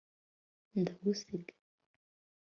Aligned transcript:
ndagusiga 0.79 1.51